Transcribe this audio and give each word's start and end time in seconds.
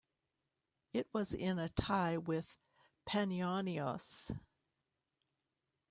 It 0.93 1.07
was 1.13 1.31
in 1.31 1.59
a 1.59 1.69
tie 1.69 2.17
with 2.17 2.57
Panionios. 3.07 4.33